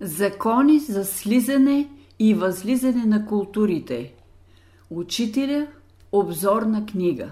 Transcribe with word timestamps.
Закони 0.00 0.78
за 0.78 1.04
слизане 1.04 1.90
и 2.18 2.34
възлизане 2.34 3.04
на 3.04 3.26
културите. 3.26 4.14
Учителя– 4.90 5.66
обзорна 6.12 6.86
книга. 6.86 7.30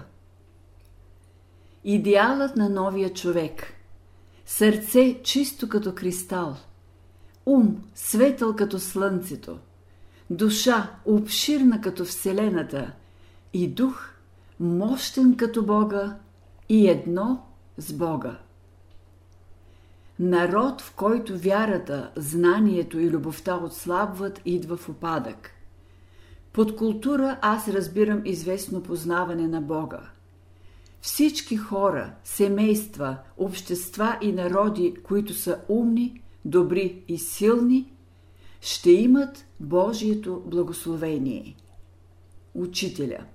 Идеалът 1.83 2.55
на 2.55 2.69
новия 2.69 3.13
човек. 3.13 3.73
Сърце 4.45 5.19
чисто 5.23 5.69
като 5.69 5.95
кристал. 5.95 6.55
Ум 7.45 7.83
светъл 7.95 8.55
като 8.55 8.79
слънцето. 8.79 9.57
Душа 10.29 10.91
обширна 11.05 11.81
като 11.81 12.05
Вселената. 12.05 12.91
И 13.53 13.67
дух 13.67 14.09
мощен 14.59 15.37
като 15.37 15.65
Бога 15.65 16.17
и 16.69 16.89
едно 16.89 17.45
с 17.77 17.93
Бога. 17.93 18.39
Народ, 20.19 20.81
в 20.81 20.93
който 20.95 21.37
вярата, 21.37 22.11
знанието 22.15 22.99
и 22.99 23.09
любовта 23.09 23.55
отслабват, 23.55 24.41
идва 24.45 24.77
в 24.77 24.89
опадък. 24.89 25.51
Под 26.53 26.75
култура 26.75 27.39
аз 27.41 27.67
разбирам 27.67 28.21
известно 28.25 28.83
познаване 28.83 29.47
на 29.47 29.61
Бога. 29.61 30.01
Всички 31.01 31.57
хора, 31.57 32.13
семейства, 32.23 33.17
общества 33.37 34.17
и 34.21 34.31
народи, 34.31 34.95
които 35.03 35.33
са 35.33 35.59
умни, 35.69 36.21
добри 36.45 37.03
и 37.07 37.17
силни, 37.17 37.93
ще 38.61 38.91
имат 38.91 39.45
Божието 39.59 40.43
благословение. 40.45 41.55
Учителя 42.53 43.25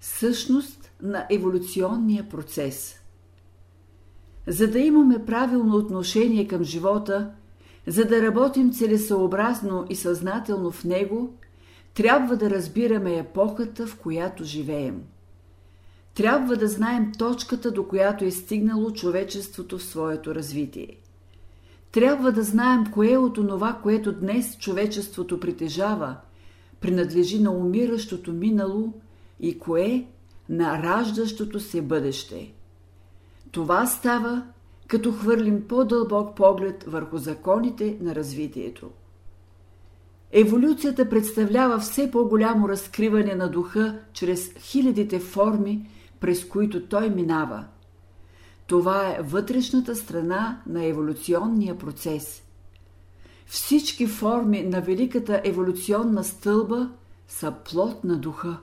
Същност 0.00 0.92
на 1.02 1.26
еволюционния 1.30 2.28
процес– 2.28 2.98
за 4.46 4.68
да 4.68 4.78
имаме 4.78 5.24
правилно 5.24 5.76
отношение 5.76 6.48
към 6.48 6.64
живота, 6.64 7.30
за 7.86 8.04
да 8.04 8.22
работим 8.22 8.72
целесъобразно 8.72 9.86
и 9.90 9.96
съзнателно 9.96 10.70
в 10.70 10.84
него, 10.84 11.34
трябва 11.94 12.36
да 12.36 12.50
разбираме 12.50 13.18
епохата, 13.18 13.86
в 13.86 13.96
която 13.96 14.44
живеем. 14.44 15.02
Трябва 16.14 16.56
да 16.56 16.68
знаем 16.68 17.12
точката, 17.18 17.70
до 17.70 17.88
която 17.88 18.24
е 18.24 18.30
стигнало 18.30 18.90
човечеството 18.90 19.78
в 19.78 19.82
своето 19.82 20.34
развитие. 20.34 20.96
Трябва 21.92 22.32
да 22.32 22.42
знаем 22.42 22.86
кое 22.92 23.16
от 23.16 23.38
онова, 23.38 23.80
което 23.82 24.12
днес 24.12 24.58
човечеството 24.58 25.40
притежава, 25.40 26.16
принадлежи 26.80 27.42
на 27.42 27.50
умиращото 27.50 28.32
минало 28.32 28.92
и 29.40 29.58
кое 29.58 30.06
на 30.48 30.82
раждащото 30.82 31.60
се 31.60 31.82
бъдеще. 31.82 32.52
Това 33.52 33.86
става, 33.86 34.42
като 34.86 35.12
хвърлим 35.12 35.68
по-дълбок 35.68 36.36
поглед 36.36 36.84
върху 36.86 37.18
законите 37.18 37.98
на 38.00 38.14
развитието. 38.14 38.90
Еволюцията 40.32 41.08
представлява 41.08 41.78
все 41.78 42.10
по-голямо 42.10 42.68
разкриване 42.68 43.34
на 43.34 43.50
духа 43.50 43.98
чрез 44.12 44.52
хилядите 44.58 45.18
форми, 45.18 45.90
през 46.20 46.44
които 46.44 46.86
той 46.86 47.10
минава. 47.10 47.64
Това 48.66 49.08
е 49.08 49.22
вътрешната 49.22 49.96
страна 49.96 50.62
на 50.66 50.84
еволюционния 50.84 51.78
процес. 51.78 52.42
Всички 53.46 54.06
форми 54.06 54.62
на 54.62 54.80
великата 54.80 55.40
еволюционна 55.44 56.24
стълба 56.24 56.90
са 57.28 57.54
плод 57.64 58.04
на 58.04 58.16
духа. 58.16 58.56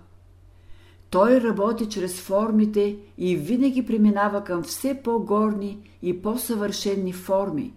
Той 1.09 1.41
работи 1.41 1.89
чрез 1.89 2.21
формите 2.21 2.97
и 3.17 3.35
винаги 3.35 3.85
преминава 3.85 4.43
към 4.43 4.63
все 4.63 5.01
по-горни 5.03 5.89
и 6.01 6.21
по-съвършенни 6.21 7.13
форми, 7.13 7.73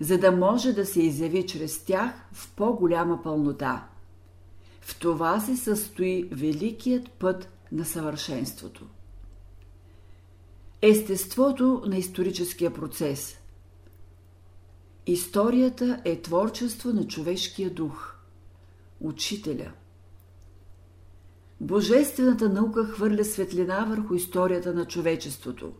за 0.00 0.18
да 0.18 0.32
може 0.32 0.72
да 0.72 0.86
се 0.86 1.02
изяви 1.02 1.46
чрез 1.46 1.84
тях 1.84 2.10
в 2.32 2.54
по-голяма 2.54 3.22
пълнота. 3.22 3.86
В 4.80 4.98
това 4.98 5.40
се 5.40 5.56
състои 5.56 6.28
великият 6.32 7.10
път 7.10 7.48
на 7.72 7.84
съвършенството. 7.84 8.86
Естеството 10.82 11.82
на 11.86 11.96
историческия 11.96 12.74
процес 12.74 13.38
Историята 15.06 16.00
е 16.04 16.22
творчество 16.22 16.92
на 16.92 17.06
човешкия 17.06 17.70
дух. 17.70 18.14
Учителя– 19.00 19.72
Божествената 21.60 22.48
наука 22.48 22.84
хвърля 22.84 23.24
светлина 23.24 23.84
върху 23.84 24.14
историята 24.14 24.74
на 24.74 24.84
човечеството. 24.84 25.72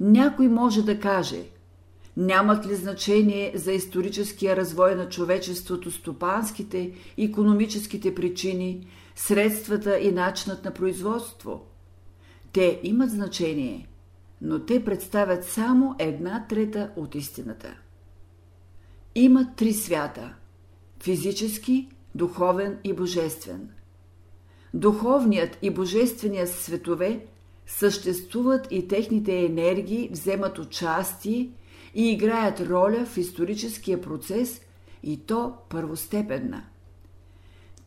Някой 0.00 0.48
може 0.48 0.82
да 0.82 1.00
каже– 1.00 1.42
нямат 2.16 2.66
ли 2.66 2.74
значение 2.74 3.52
за 3.54 3.72
историческия 3.72 4.56
развой 4.56 4.94
на 4.94 5.08
човечеството 5.08 5.90
стопанските, 5.90 6.92
економическите 7.18 8.14
причини, 8.14 8.86
средствата 9.16 9.98
и 9.98 10.12
начинът 10.12 10.64
на 10.64 10.70
производство? 10.70 11.66
Те 12.52 12.80
имат 12.82 13.10
значение, 13.10 13.88
но 14.42 14.58
те 14.58 14.84
представят 14.84 15.44
само 15.44 15.94
една 15.98 16.46
трета 16.48 16.90
от 16.96 17.14
истината. 17.14 17.74
Има 19.14 19.54
три 19.56 19.72
свята– 19.72 20.34
физически, 21.02 21.88
духовен 22.14 22.78
и 22.84 22.92
божествен– 22.92 23.68
Духовният 24.74 25.58
и 25.62 25.70
божественият 25.70 26.50
светове 26.50 27.26
съществуват 27.66 28.66
и 28.70 28.88
техните 28.88 29.44
енергии 29.44 30.08
вземат 30.12 30.58
участие 30.58 31.50
и 31.94 32.12
играят 32.12 32.60
роля 32.60 33.06
в 33.06 33.16
историческия 33.16 34.00
процес 34.00 34.60
и 35.02 35.26
то 35.26 35.54
първостепенна. 35.68 36.64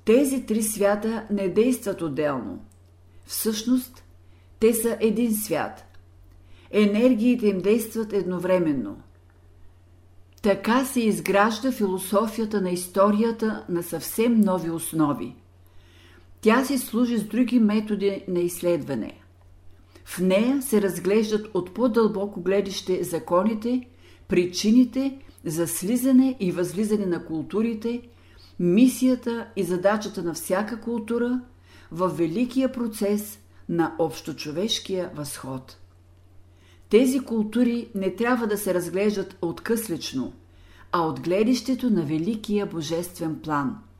Тези 0.05 0.45
три 0.45 0.63
свята 0.63 1.27
не 1.31 1.49
действат 1.49 2.01
отделно. 2.01 2.65
Всъщност, 3.25 4.03
те 4.59 4.73
са 4.73 4.97
един 4.99 5.35
свят. 5.35 5.85
Енергиите 6.71 7.47
им 7.47 7.61
действат 7.61 8.13
едновременно. 8.13 9.01
Така 10.41 10.85
се 10.85 11.01
изгражда 11.01 11.71
философията 11.71 12.61
на 12.61 12.69
историята 12.69 13.65
на 13.69 13.83
съвсем 13.83 14.41
нови 14.41 14.69
основи– 14.69 15.35
тя 16.43 16.65
си 16.65 16.77
служи 16.77 17.17
с 17.17 17.23
други 17.23 17.59
методи 17.59 18.23
на 18.27 18.39
изследване. 18.39 19.13
В 20.05 20.19
нея 20.19 20.61
се 20.61 20.81
разглеждат 20.81 21.47
от 21.53 21.73
по-дълбоко 21.73 22.41
гледище 22.41 23.03
законите, 23.03 23.87
причините 24.27 25.17
за 25.45 25.67
слизане 25.67 26.35
и 26.39 26.51
възлизане 26.51 27.05
на 27.05 27.25
културите, 27.25 28.01
мисията 28.59 29.47
и 29.55 29.63
задачата 29.63 30.23
на 30.23 30.33
всяка 30.33 30.81
култура 30.81 31.41
в 31.91 32.07
великия 32.07 32.71
процес 32.71 33.39
на 33.69 33.95
общочовешкия 33.99 35.11
възход. 35.15 35.77
Тези 36.89 37.19
култури 37.19 37.87
не 37.95 38.15
трябва 38.15 38.47
да 38.47 38.57
се 38.57 38.73
разглеждат 38.73 39.37
откъслично, 39.41 40.33
а 40.91 41.01
от 41.01 41.19
гледището 41.19 41.89
на 41.89 42.01
великия 42.01 42.65
божествен 42.65 43.39
план– 43.39 43.77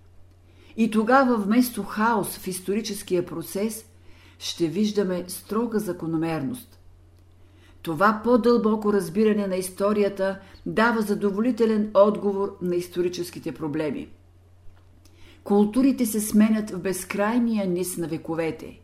и 0.77 0.91
тогава 0.91 1.37
вместо 1.37 1.83
хаос 1.83 2.37
в 2.37 2.47
историческия 2.47 3.25
процес 3.25 3.85
ще 4.39 4.67
виждаме 4.67 5.23
строга 5.27 5.79
закономерност. 5.79 6.79
Това 7.81 8.21
по-дълбоко 8.23 8.93
разбиране 8.93 9.47
на 9.47 9.55
историята 9.55 10.39
дава 10.65 11.01
задоволителен 11.01 11.91
отговор 11.93 12.57
на 12.61 12.75
историческите 12.75 13.51
проблеми. 13.51 14.09
Културите 15.43 16.05
се 16.05 16.19
сменят 16.19 16.69
в 16.69 16.79
безкрайния 16.79 17.67
низ 17.67 17.97
на 17.97 18.07
вековете. 18.07 18.79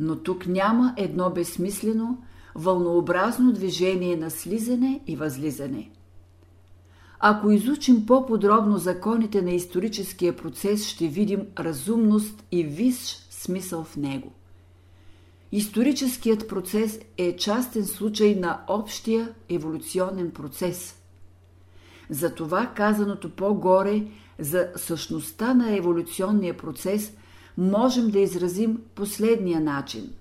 Но 0.00 0.16
тук 0.16 0.46
няма 0.46 0.94
едно 0.96 1.30
безсмислено, 1.30 2.18
вълнообразно 2.54 3.52
движение 3.52 4.16
на 4.16 4.30
слизане 4.30 5.00
и 5.06 5.16
възлизане– 5.16 5.90
ако 7.20 7.50
изучим 7.50 8.06
по-подробно 8.06 8.78
законите 8.78 9.42
на 9.42 9.50
историческия 9.50 10.36
процес, 10.36 10.86
ще 10.86 11.08
видим 11.08 11.46
разумност 11.58 12.44
и 12.52 12.64
висш 12.64 13.16
смисъл 13.30 13.84
в 13.84 13.96
него. 13.96 14.32
Историческият 15.52 16.48
процес 16.48 17.00
е 17.16 17.36
частен 17.36 17.86
случай 17.86 18.34
на 18.34 18.60
общия 18.68 19.34
еволюционен 19.48 20.30
процес. 20.30 20.94
Затова 22.10 22.66
казаното 22.66 23.30
по-горе 23.30 24.06
за 24.38 24.68
същността 24.76 25.54
на 25.54 25.76
еволюционния 25.76 26.56
процес 26.56 27.12
можем 27.58 28.10
да 28.10 28.18
изразим 28.18 28.78
последния 28.94 29.60
начин. 29.60 30.12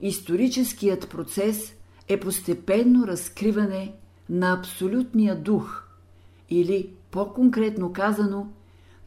Историческият 0.00 1.10
процес 1.10 1.72
е 2.08 2.20
постепенно 2.20 3.06
разкриване 3.06 3.92
на 4.30 4.52
абсолютния 4.52 5.36
дух– 5.42 5.82
или, 6.50 6.92
по-конкретно 7.10 7.92
казано, 7.92 8.46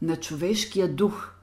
на 0.02 0.16
човешкия 0.16 0.88
дух, 0.94 1.34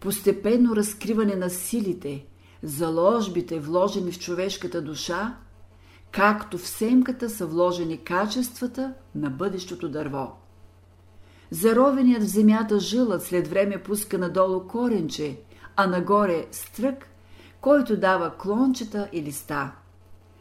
постепенно 0.00 0.76
разкриване 0.76 1.36
на 1.36 1.50
силите, 1.50 2.26
заложбите, 2.62 3.60
вложени 3.60 4.12
в 4.12 4.18
човешката 4.18 4.82
душа, 4.82 5.36
както 6.10 6.58
в 6.58 6.68
семката 6.68 7.30
са 7.30 7.46
вложени 7.46 7.98
качествата 7.98 8.94
на 9.14 9.30
бъдещото 9.30 9.88
дърво. 9.88 10.32
Заровеният 11.50 12.22
в 12.22 12.26
земята 12.26 12.80
жилът 12.80 13.22
след 13.22 13.48
време 13.48 13.82
пуска 13.82 14.18
надолу 14.18 14.60
коренче, 14.60 15.40
а 15.76 15.86
нагоре 15.86 16.46
стрък, 16.50 17.08
който 17.60 17.96
дава 17.96 18.36
клончета 18.38 19.08
и 19.12 19.22
листа. 19.22 19.72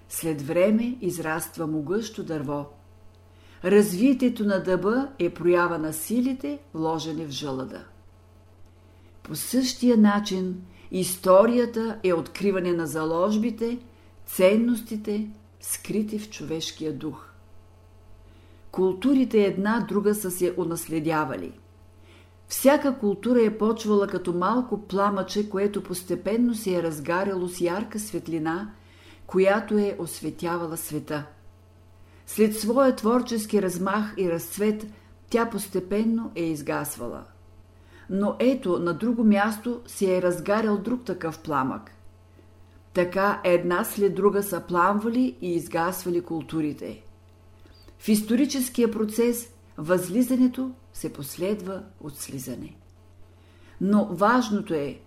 След 0.10 0.42
време 0.42 0.98
израства 1.02 1.68
могъщо 1.68 2.24
дърво. 2.24 2.66
Развитието 3.64 4.46
на 4.46 4.64
дъба 4.64 5.08
е 5.20 5.30
проява 5.30 5.78
на 5.78 5.94
силите, 5.94 6.60
вложени 6.74 7.26
в 7.26 7.30
жълъда. 7.30 7.86
По 9.24 9.36
същия 9.36 9.98
начин 9.98 10.62
историята 10.92 12.00
е 12.04 12.14
откриване 12.14 12.74
на 12.74 12.88
заложбите, 12.88 13.80
ценностите, 14.26 15.30
скрити 15.60 16.20
в 16.20 16.30
човешкия 16.30 16.94
дух. 16.94 17.30
Културите 18.72 19.44
една 19.44 19.86
друга 19.90 20.16
са 20.16 20.32
се 20.32 20.54
унаследявали. 20.58 21.52
Всяка 22.48 23.00
култура 23.00 23.42
е 23.42 23.58
почвала 23.58 24.08
като 24.08 24.34
малко 24.34 24.88
пламъче, 24.88 25.50
което 25.50 25.84
постепенно 25.84 26.56
се 26.56 26.76
е 26.76 26.84
разгаряло 26.84 27.48
с 27.48 27.62
ярка 27.62 28.00
светлина, 28.00 28.72
която 29.28 29.78
е 29.78 29.96
осветявала 30.00 30.78
света. 30.78 31.26
След 32.28 32.56
своя 32.56 32.96
творчески 32.96 33.62
размах 33.62 34.14
и 34.18 34.32
разцвет, 34.32 34.86
тя 35.30 35.50
постепенно 35.50 36.32
е 36.36 36.44
изгасвала. 36.44 37.24
Но 38.10 38.36
ето, 38.40 38.80
на 38.80 38.94
друго 38.94 39.24
място 39.24 39.82
се 39.88 40.18
е 40.18 40.22
разгарял 40.22 40.78
друг 40.78 41.06
такъв 41.06 41.40
пламък. 41.40 41.92
Така 42.94 43.42
една 43.44 43.84
след 43.84 44.16
друга 44.16 44.44
са 44.44 44.62
пламвали 44.68 45.38
и 45.42 45.56
изгасвали 45.56 46.22
културите. 46.22 47.04
В 48.00 48.10
историческия 48.10 48.92
процес 48.92 49.50
възлизането 49.78 50.72
се 50.94 51.14
последва 51.14 51.84
от 52.02 52.18
слизане. 52.18 52.76
Но 53.82 54.06
важното 54.06 54.74
е, 54.74 55.00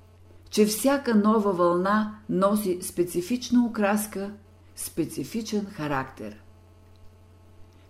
че 0.50 0.66
всяка 0.66 1.14
нова 1.14 1.52
вълна 1.52 2.18
носи 2.28 2.78
специфична 2.82 3.66
окраска, 3.66 4.30
специфичен 4.76 5.66
характер. 5.66 6.42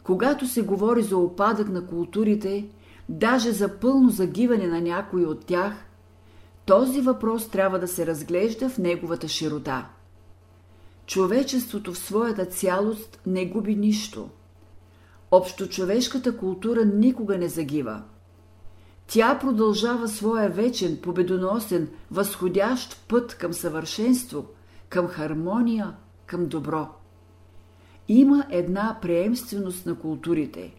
Когато 0.07 0.47
се 0.49 0.63
говори 0.63 1.03
за 1.03 1.17
опадък 1.17 1.69
на 1.69 1.87
културите, 1.87 2.69
даже 3.09 3.53
за 3.53 3.69
пълно 3.79 4.11
загиване 4.11 4.67
на 4.67 4.81
някои 4.81 5.25
от 5.25 5.45
тях, 5.45 5.75
този 6.67 7.01
въпрос 7.01 7.49
трябва 7.49 7.79
да 7.79 7.89
се 7.89 8.07
разглежда 8.07 8.69
в 8.69 8.79
неговата 8.79 9.29
широта. 9.29 9.89
Човечеството 11.07 11.93
в 11.93 11.99
своята 11.99 12.47
цялост 12.47 13.21
не 13.27 13.47
губи 13.47 13.77
нищо. 13.77 14.29
Общочовешката 15.31 16.37
култура 16.37 16.85
никога 16.85 17.39
не 17.39 17.49
загива. 17.49 18.03
Тя 19.07 19.39
продължава 19.39 20.09
своя 20.09 20.51
вечен, 20.51 20.99
победоносен, 21.03 21.89
възходящ 22.11 23.09
път 23.09 23.35
към 23.35 23.53
съвършенство, 23.53 24.47
към 24.89 25.07
хармония, 25.07 25.95
към 26.27 26.47
добро. 26.47 26.89
Има 28.09 28.47
една 28.51 28.99
преемственост 29.03 29.87
на 29.87 29.95
културите. 29.95 30.75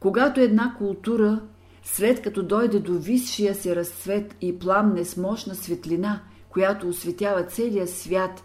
Когато 0.00 0.40
една 0.40 0.74
култура, 0.78 1.40
след 1.82 2.22
като 2.22 2.42
дойде 2.42 2.78
до 2.78 2.92
висшия 2.98 3.54
си 3.54 3.76
разцвет 3.76 4.36
и 4.40 4.58
пламне 4.58 5.04
с 5.04 5.16
мощна 5.16 5.54
светлина, 5.54 6.20
която 6.48 6.88
осветява 6.88 7.42
целия 7.42 7.86
свят, 7.86 8.44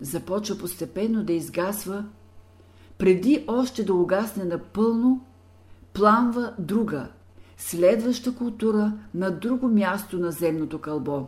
започва 0.00 0.58
постепенно 0.58 1.24
да 1.24 1.32
изгасва, 1.32 2.04
преди 2.98 3.44
още 3.46 3.84
да 3.84 3.94
угасне 3.94 4.44
напълно, 4.44 5.24
пламва 5.92 6.54
друга, 6.58 7.08
следваща 7.56 8.34
култура 8.34 8.92
на 9.14 9.30
друго 9.30 9.68
място 9.68 10.18
на 10.18 10.30
земното 10.30 10.78
кълбо. 10.78 11.26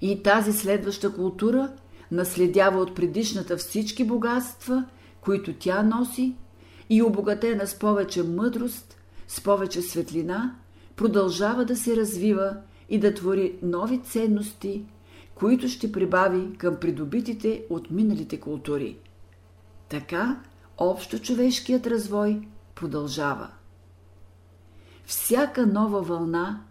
И 0.00 0.22
тази 0.22 0.52
следваща 0.52 1.14
култура 1.14 1.72
наследява 2.10 2.80
от 2.80 2.94
предишната 2.94 3.56
всички 3.56 4.04
богатства, 4.04 4.84
които 5.20 5.54
тя 5.58 5.82
носи, 5.82 6.34
и 6.90 7.02
обогатена 7.02 7.66
с 7.66 7.78
повече 7.78 8.22
мъдрост, 8.22 8.96
с 9.28 9.40
повече 9.40 9.82
светлина, 9.82 10.56
продължава 10.96 11.64
да 11.64 11.76
се 11.76 11.96
развива 11.96 12.56
и 12.88 12.98
да 12.98 13.14
твори 13.14 13.58
нови 13.62 14.00
ценности, 14.02 14.84
които 15.34 15.68
ще 15.68 15.92
прибави 15.92 16.56
към 16.58 16.76
придобитите 16.76 17.64
от 17.70 17.90
миналите 17.90 18.40
култури. 18.40 18.98
Така 19.88 20.40
общо 20.78 21.18
човешкият 21.18 21.86
развой 21.86 22.40
продължава. 22.74 23.48
Всяка 25.06 25.66
нова 25.66 26.02
вълна, 26.02 26.64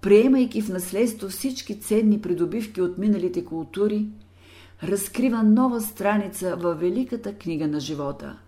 приемайки 0.00 0.62
в 0.62 0.68
наследство 0.68 1.28
всички 1.28 1.80
ценни 1.80 2.20
придобивки 2.20 2.80
от 2.80 2.98
миналите 2.98 3.44
култури, 3.44 4.08
разкрива 4.82 5.42
нова 5.42 5.80
страница 5.80 6.56
във 6.56 6.80
великата 6.80 7.34
книга 7.34 7.68
на 7.68 7.80
живота. 7.80 8.38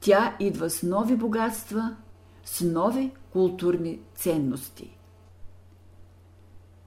Тя 0.00 0.36
идва 0.40 0.70
с 0.70 0.82
нови 0.82 1.16
богатства, 1.16 1.96
с 2.44 2.60
нови 2.64 3.10
културни 3.32 4.00
ценности. 4.14 4.96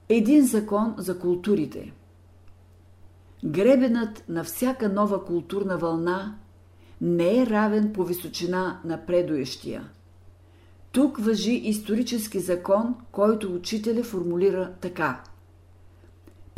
Един 0.08 0.46
закон 0.46 0.94
за 0.98 1.18
културите. 1.18 1.92
Гребенът 3.44 4.24
на 4.28 4.44
всяка 4.44 4.88
нова 4.88 5.24
културна 5.24 5.78
вълна 5.78 6.38
не 7.00 7.42
е 7.42 7.46
равен 7.46 7.92
по 7.92 8.04
височина 8.04 8.80
на 8.84 9.06
предуещия. 9.06 9.88
Тук 10.92 11.18
въжи 11.18 11.52
исторически 11.52 12.40
закон, 12.40 12.94
който 13.12 13.54
учителя 13.54 14.02
формулира 14.02 14.72
така. 14.80 15.22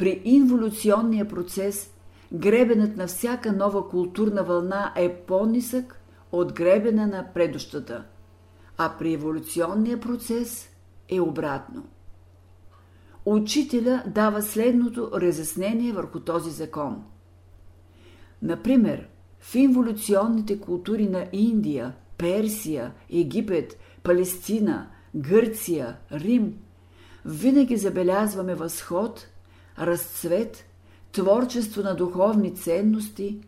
При 0.00 0.23
инволюционния 0.25 1.29
процес 1.29 1.91
гребенът 2.32 2.97
на 2.97 3.06
всяка 3.06 3.52
нова 3.52 3.88
културна 3.88 4.43
вълна 4.44 4.93
е 4.97 5.14
по-нисък 5.14 6.00
от 6.32 6.52
гребена 6.52 7.06
на 7.06 7.26
предущата, 7.35 8.05
а 8.79 8.93
при 8.99 9.12
еволюционния 9.12 10.00
процес 10.00 10.69
е 11.08 11.20
обратно. 11.20 11.85
Учителя 13.25 14.02
дава 14.06 14.43
следното 14.43 15.11
разяснение 15.14 15.93
върху 15.93 16.20
този 16.20 16.50
закон. 16.50 17.05
Например, 18.43 19.08
в 19.41 19.55
инволюционните 19.55 20.61
култури 20.61 21.08
на 21.08 21.26
Индия, 21.32 21.95
Персия, 22.19 22.92
Египет, 23.11 23.76
Палестина, 24.02 24.90
Гърция, 25.14 25.97
Рим, 26.12 26.54
винаги 27.25 27.76
забелязваме 27.76 28.54
възход, 28.54 29.26
разцвет, 29.78 30.64
творчество 31.12 31.82
на 31.82 31.94
духовни 31.94 32.54
ценности, 32.54 33.38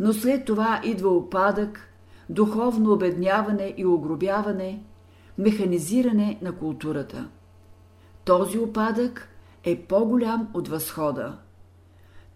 но 0.00 0.12
след 0.12 0.44
това 0.44 0.80
идва 0.84 1.10
опадък, 1.10 1.80
духовно 2.28 2.92
обедняване 2.92 3.74
и 3.76 3.86
огробяване, 3.86 4.82
механизиране 5.38 6.38
на 6.42 6.52
културата. 6.52 7.28
Този 8.24 8.58
опадък 8.58 9.28
е 9.64 9.82
по-голям 9.82 10.48
от 10.54 10.68
възхода. 10.68 11.38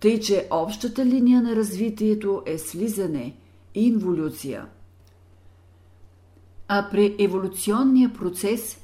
Тъй, 0.01 0.21
че 0.21 0.49
общата 0.51 1.07
линия 1.07 1.43
на 1.43 1.57
развитието 1.57 2.43
е 2.47 2.59
слизане, 2.59 3.37
инволюция. 3.75 4.67
А 6.69 6.89
при 6.91 7.17
еволюционния 7.19 8.13
процес 8.13 8.79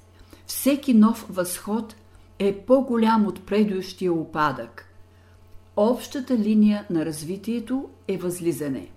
всеки 0.46 0.94
нов 0.94 1.26
възход 1.30 1.96
е 2.38 2.58
по-голям 2.58 3.26
от 3.26 3.46
предущия 3.46 4.12
опадък. 4.12 4.84
Общата 5.76 6.38
линия 6.38 6.86
на 6.90 7.04
развитието 7.04 7.88
е 8.08 8.16
възлизане. 8.16 8.90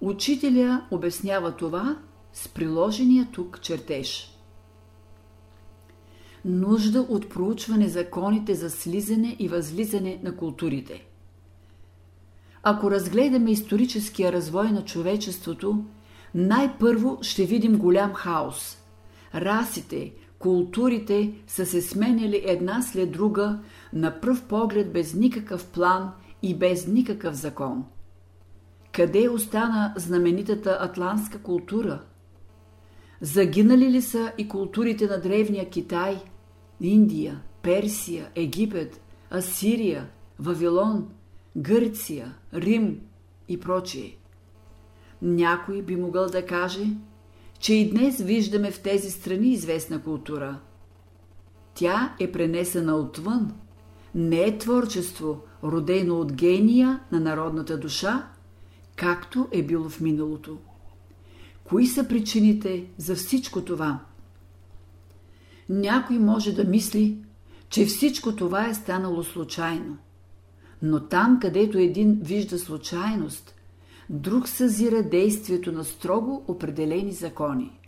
Учителя 0.00 0.86
обяснява 0.90 1.56
това 1.56 1.98
с 2.32 2.48
приложения 2.48 3.28
тук 3.32 3.60
чертеж 3.60 4.38
нужда 6.44 7.00
от 7.00 7.28
проучване 7.28 7.88
законите 7.88 8.54
за 8.54 8.70
слизане 8.70 9.36
и 9.38 9.48
възлизане 9.48 10.20
на 10.22 10.36
културите. 10.36 11.04
Ако 12.62 12.90
разгледаме 12.90 13.50
историческия 13.50 14.32
развой 14.32 14.72
на 14.72 14.84
човечеството, 14.84 15.84
най-първо 16.34 17.18
ще 17.22 17.44
видим 17.44 17.78
голям 17.78 18.12
хаос. 18.12 18.78
Расите, 19.34 20.12
културите 20.38 21.34
са 21.46 21.66
се 21.66 21.82
сменяли 21.82 22.42
една 22.46 22.82
след 22.82 23.10
друга 23.10 23.60
на 23.92 24.20
пръв 24.20 24.44
поглед 24.44 24.92
без 24.92 25.14
никакъв 25.14 25.66
план 25.66 26.12
и 26.42 26.58
без 26.58 26.86
никакъв 26.86 27.34
закон. 27.34 27.84
Къде 28.92 29.28
остана 29.28 29.94
знаменитата 29.96 30.78
атлантска 30.80 31.42
култура? 31.42 32.02
Загинали 33.20 33.90
ли 33.90 34.02
са 34.02 34.32
и 34.38 34.48
културите 34.48 35.06
на 35.06 35.20
древния 35.20 35.70
Китай– 35.70 36.22
Индия, 36.80 37.40
Персия, 37.62 38.28
Египет, 38.34 39.00
Асирия, 39.30 40.08
Вавилон, 40.38 41.08
Гърция, 41.56 42.34
Рим, 42.54 43.00
и 43.48 43.60
прочие. 43.60 44.16
Някой 45.22 45.82
би 45.82 45.96
могъл 45.96 46.26
да 46.26 46.46
каже, 46.46 46.86
че 47.58 47.74
и 47.74 47.90
днес 47.90 48.20
виждаме 48.20 48.70
в 48.70 48.80
тези 48.80 49.10
страни 49.10 49.48
известна 49.48 50.02
култура. 50.02 50.58
Тя 51.74 52.16
е 52.20 52.32
пренесена 52.32 52.96
отвън, 52.96 53.52
не 54.14 54.40
е 54.40 54.58
творчество, 54.58 55.42
родено 55.64 56.20
от 56.20 56.32
гения 56.32 57.00
на 57.12 57.20
народната 57.20 57.78
душа, 57.78 58.28
както 58.96 59.48
е 59.52 59.62
било 59.62 59.88
в 59.88 60.00
миналото. 60.00 60.58
Кои 61.64 61.86
са 61.86 62.08
причините 62.08 62.84
за 62.96 63.16
всичко 63.16 63.64
това? 63.64 64.00
Някой 65.68 66.18
може 66.18 66.52
да 66.52 66.64
мисли, 66.64 67.18
че 67.68 67.86
всичко 67.86 68.36
това 68.36 68.68
е 68.68 68.74
станало 68.74 69.24
случайно. 69.24 69.96
Но 70.82 71.00
там, 71.00 71.38
където 71.40 71.78
един 71.78 72.20
вижда 72.22 72.58
случайност, 72.58 73.54
друг 74.10 74.48
съзира 74.48 75.02
действието 75.02 75.72
на 75.72 75.84
строго 75.84 76.44
определени 76.48 77.12
закони. 77.12 77.78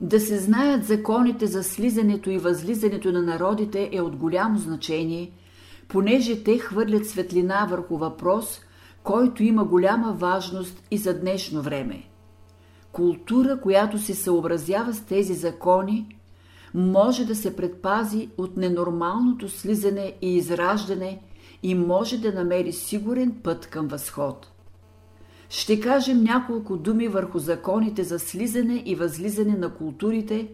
Да 0.00 0.20
се 0.20 0.38
знаят 0.38 0.84
законите 0.84 1.46
за 1.46 1.64
слизането 1.64 2.30
и 2.30 2.38
възлизането 2.38 3.12
на 3.12 3.22
народите 3.22 3.90
е 3.92 4.00
от 4.00 4.16
голямо 4.16 4.58
значение, 4.58 5.32
понеже 5.88 6.44
те 6.44 6.58
хвърлят 6.58 7.06
светлина 7.06 7.66
върху 7.70 7.96
въпрос, 7.96 8.60
който 9.02 9.42
има 9.42 9.64
голяма 9.64 10.12
важност 10.12 10.82
и 10.90 10.98
за 10.98 11.20
днешно 11.20 11.62
време. 11.62 12.02
Култура, 12.92 13.60
която 13.60 13.98
се 13.98 14.14
съобразява 14.14 14.94
с 14.94 15.00
тези 15.00 15.34
закони, 15.34 16.16
може 16.74 17.24
да 17.24 17.34
се 17.34 17.56
предпази 17.56 18.28
от 18.38 18.56
ненормалното 18.56 19.48
слизане 19.48 20.12
и 20.22 20.36
израждане 20.36 21.20
и 21.62 21.74
може 21.74 22.18
да 22.18 22.32
намери 22.32 22.72
сигурен 22.72 23.40
път 23.42 23.66
към 23.66 23.88
възход. 23.88 24.55
Ще 25.48 25.80
кажем 25.80 26.22
няколко 26.22 26.76
думи 26.76 27.08
върху 27.08 27.38
законите 27.38 28.04
за 28.04 28.18
слизане 28.18 28.82
и 28.86 28.94
възлизане 28.94 29.56
на 29.56 29.74
културите, 29.74 30.48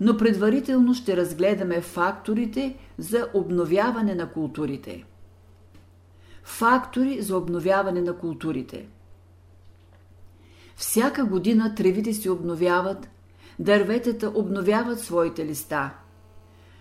но 0.00 0.16
предварително 0.16 0.94
ще 0.94 1.16
разгледаме 1.16 1.80
факторите 1.80 2.76
за 2.98 3.28
обновяване 3.34 4.14
на 4.14 4.30
културите. 4.30 5.04
Фактори 6.44 7.22
за 7.22 7.36
обновяване 7.36 8.00
на 8.02 8.16
културите 8.16 8.86
Всяка 10.76 11.24
година 11.24 11.74
тревите 11.74 12.14
се 12.14 12.30
обновяват, 12.30 13.08
дърветата 13.58 14.32
обновяват 14.34 15.00
своите 15.00 15.46
листа. 15.46 15.94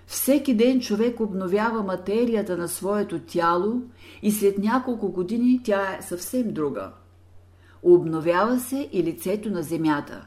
Всеки 0.07 0.53
ден 0.53 0.79
човек 0.79 1.19
обновява 1.19 1.83
материята 1.83 2.57
на 2.57 2.67
своето 2.67 3.19
тяло 3.19 3.81
и 4.21 4.31
след 4.31 4.57
няколко 4.57 5.11
години 5.11 5.61
тя 5.63 5.97
е 5.99 6.01
съвсем 6.01 6.53
друга. 6.53 6.91
Обновява 7.83 8.59
се 8.59 8.89
и 8.91 9.03
лицето 9.03 9.49
на 9.49 9.63
земята. 9.63 10.25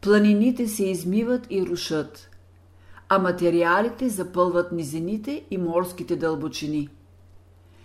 Планините 0.00 0.68
се 0.68 0.84
измиват 0.84 1.46
и 1.50 1.66
рушат, 1.66 2.30
а 3.08 3.18
материалите 3.18 4.08
запълват 4.08 4.72
низините 4.72 5.44
и 5.50 5.58
морските 5.58 6.16
дълбочини. 6.16 6.88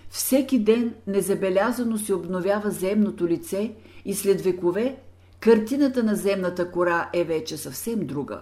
Всеки 0.09 0.59
ден 0.59 0.93
незабелязано 1.07 1.97
се 1.97 2.13
обновява 2.13 2.71
земното 2.71 3.27
лице 3.27 3.73
и 4.05 4.13
след 4.13 4.41
векове 4.41 4.97
картината 5.39 6.03
на 6.03 6.15
земната 6.15 6.71
кора 6.71 7.09
е 7.13 7.23
вече 7.23 7.57
съвсем 7.57 7.99
друга. 7.99 8.41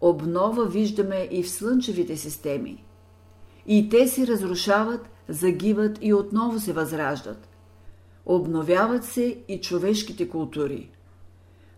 Обнова 0.00 0.64
виждаме 0.64 1.28
и 1.30 1.42
в 1.42 1.50
слънчевите 1.50 2.16
системи. 2.16 2.84
И 3.66 3.88
те 3.88 4.08
се 4.08 4.26
разрушават, 4.26 5.08
загиват 5.28 5.98
и 6.02 6.14
отново 6.14 6.60
се 6.60 6.72
възраждат. 6.72 7.48
Обновяват 8.26 9.04
се 9.04 9.38
и 9.48 9.60
човешките 9.60 10.28
култури. 10.28 10.90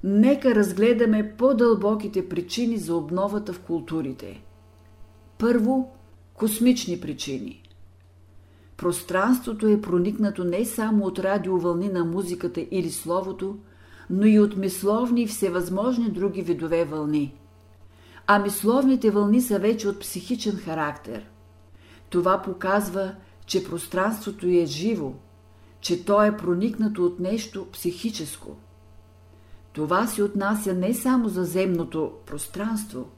Нека 0.04 0.54
разгледаме 0.54 1.34
по-дълбоките 1.38 2.28
причини 2.28 2.76
за 2.76 2.96
обновата 2.96 3.52
в 3.52 3.60
културите. 3.60 4.42
Първо, 5.38 5.90
космични 6.34 7.00
причини. 7.00 7.62
Пространството 8.76 9.66
е 9.66 9.80
проникнато 9.80 10.44
не 10.44 10.64
само 10.64 11.04
от 11.04 11.18
радиовълни 11.18 11.88
на 11.88 12.04
музиката 12.04 12.66
или 12.70 12.90
словото, 12.90 13.56
но 14.10 14.26
и 14.26 14.40
от 14.40 14.56
мисловни 14.56 15.22
и 15.22 15.26
всевъзможни 15.26 16.10
други 16.10 16.42
видове 16.42 16.84
вълни. 16.84 17.34
А 18.26 18.38
мисловните 18.38 19.10
вълни 19.10 19.40
са 19.40 19.58
вече 19.58 19.88
от 19.88 20.00
психичен 20.00 20.56
характер. 20.56 21.30
Това 22.10 22.42
показва, 22.42 23.14
че 23.46 23.64
пространството 23.64 24.46
е 24.46 24.66
живо, 24.66 25.12
че 25.86 26.04
то 26.04 26.22
е 26.22 26.36
проникнато 26.36 27.04
от 27.04 27.20
нещо 27.20 27.66
психическо. 27.72 28.56
Това 29.72 30.06
се 30.06 30.22
отнася 30.22 30.74
не 30.74 30.94
само 30.94 31.28
за 31.28 31.44
земното 31.44 32.12
пространство, 32.26 33.08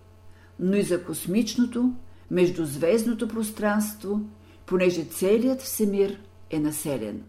но 0.61 0.77
и 0.77 0.83
за 0.83 1.05
космичното, 1.05 1.93
междузвездното 2.31 3.29
пространство, 3.29 4.21
понеже 4.67 5.05
целият 5.05 5.63
всемир 5.63 6.19
е 6.51 6.61
населен. 6.61 7.23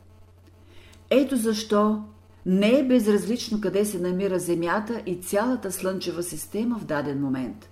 Ето 1.09 1.35
защо 1.35 2.03
не 2.45 2.79
е 2.79 2.87
безразлично 2.87 3.61
къде 3.61 3.85
се 3.85 3.99
намира 3.99 4.39
Земята 4.39 5.01
и 5.05 5.15
цялата 5.15 5.71
Слънчева 5.71 6.23
система 6.23 6.79
в 6.79 6.85
даден 6.85 7.21
момент. 7.21 7.69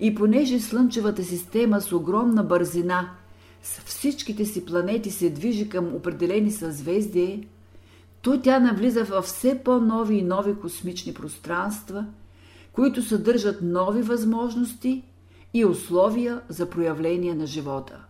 И 0.00 0.14
понеже 0.14 0.60
Слънчевата 0.60 1.24
система 1.24 1.80
с 1.80 1.92
огромна 1.92 2.44
бързина 2.44 3.10
с 3.62 3.80
всичките 3.80 4.44
си 4.44 4.64
планети 4.64 5.10
се 5.10 5.30
движи 5.30 5.68
към 5.68 5.94
определени 5.94 6.50
съзвездия, 6.50 7.40
то 8.22 8.40
тя 8.40 8.60
навлиза 8.60 9.04
в 9.04 9.22
все 9.22 9.60
по-нови 9.64 10.16
и 10.16 10.22
нови 10.22 10.54
космични 10.54 11.14
пространства, 11.14 12.06
които 12.72 13.02
съдържат 13.02 13.62
нови 13.62 14.02
възможности 14.02 15.02
и 15.54 15.64
условия 15.64 16.40
за 16.48 16.70
проявление 16.70 17.34
на 17.34 17.46
живота. 17.46 18.04